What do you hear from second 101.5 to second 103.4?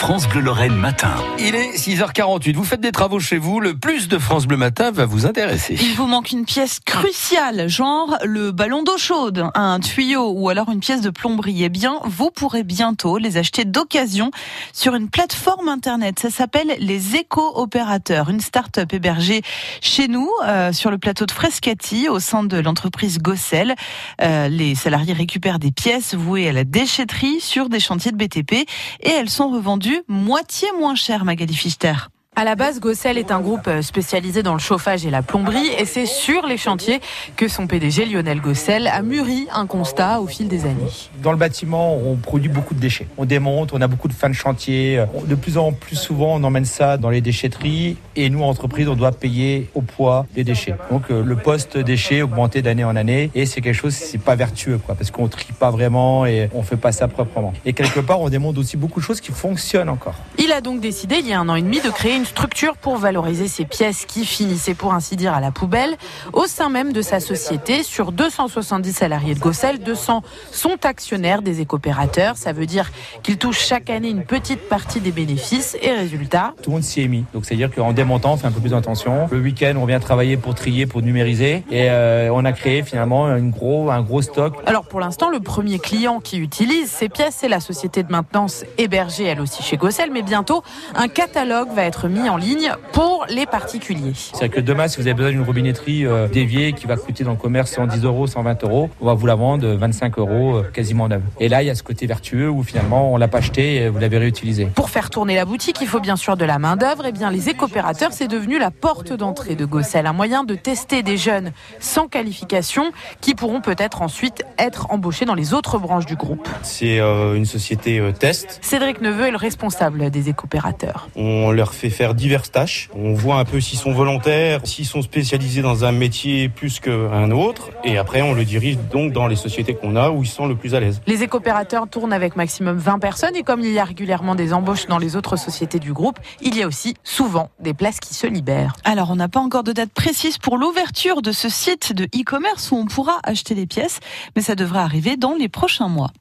il y a ce côté vertueux où finalement, on l'a pas